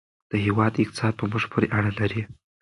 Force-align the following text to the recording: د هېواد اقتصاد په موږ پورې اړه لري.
د 0.31 0.33
هېواد 0.45 0.73
اقتصاد 0.83 1.13
په 1.17 1.25
موږ 1.31 1.43
پورې 1.51 1.67
اړه 1.77 1.91
لري. 1.99 2.21